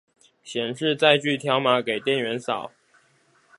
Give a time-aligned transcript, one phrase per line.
[0.43, 2.71] 顯示載具條碼給店員掃